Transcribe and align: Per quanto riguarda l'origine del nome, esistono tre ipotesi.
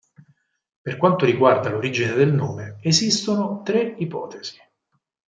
Per 0.81 0.97
quanto 0.97 1.25
riguarda 1.25 1.69
l'origine 1.69 2.13
del 2.13 2.33
nome, 2.33 2.79
esistono 2.81 3.61
tre 3.61 3.81
ipotesi. 3.99 4.57